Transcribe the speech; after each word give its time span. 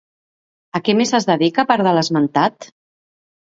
A 0.79 0.79
què 0.87 0.95
més 0.99 1.13
es 1.17 1.27
dedica 1.31 1.61
a 1.65 1.69
part 1.73 1.87
de 1.89 1.93
l'esmentat? 1.99 2.69